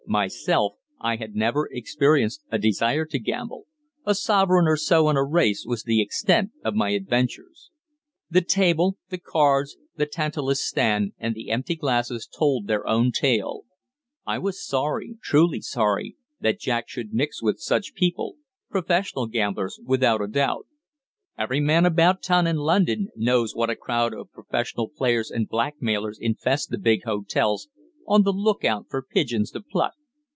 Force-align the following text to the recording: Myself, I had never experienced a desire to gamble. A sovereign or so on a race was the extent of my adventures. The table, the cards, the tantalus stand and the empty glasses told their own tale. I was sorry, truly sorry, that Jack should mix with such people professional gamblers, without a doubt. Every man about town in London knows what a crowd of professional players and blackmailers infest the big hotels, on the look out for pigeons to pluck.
Myself, 0.07 0.73
I 0.99 1.15
had 1.15 1.35
never 1.37 1.69
experienced 1.71 2.43
a 2.51 2.59
desire 2.59 3.05
to 3.05 3.17
gamble. 3.19 3.67
A 4.05 4.13
sovereign 4.13 4.67
or 4.67 4.75
so 4.75 5.07
on 5.07 5.15
a 5.15 5.23
race 5.23 5.63
was 5.65 5.83
the 5.83 6.01
extent 6.01 6.51
of 6.65 6.73
my 6.75 6.89
adventures. 6.89 7.69
The 8.29 8.41
table, 8.41 8.97
the 9.09 9.17
cards, 9.19 9.77
the 9.95 10.05
tantalus 10.07 10.61
stand 10.61 11.13
and 11.17 11.33
the 11.33 11.49
empty 11.49 11.75
glasses 11.77 12.27
told 12.27 12.67
their 12.67 12.85
own 12.85 13.13
tale. 13.13 13.61
I 14.27 14.37
was 14.37 14.61
sorry, 14.65 15.15
truly 15.21 15.61
sorry, 15.61 16.17
that 16.41 16.59
Jack 16.59 16.89
should 16.89 17.13
mix 17.13 17.41
with 17.41 17.59
such 17.61 17.93
people 17.93 18.35
professional 18.69 19.27
gamblers, 19.27 19.79
without 19.81 20.21
a 20.21 20.27
doubt. 20.27 20.67
Every 21.37 21.61
man 21.61 21.85
about 21.85 22.21
town 22.21 22.47
in 22.47 22.57
London 22.57 23.07
knows 23.15 23.55
what 23.55 23.69
a 23.69 23.77
crowd 23.77 24.13
of 24.13 24.33
professional 24.33 24.89
players 24.89 25.31
and 25.31 25.47
blackmailers 25.47 26.17
infest 26.19 26.69
the 26.69 26.77
big 26.79 27.03
hotels, 27.05 27.69
on 28.05 28.23
the 28.23 28.33
look 28.33 28.65
out 28.65 28.85
for 28.89 29.01
pigeons 29.01 29.51
to 29.51 29.61
pluck. 29.61 29.93